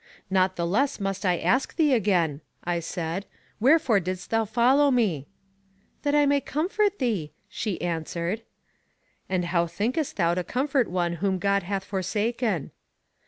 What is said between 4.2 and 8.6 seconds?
thou follow me? That I may comfort thee, she answered.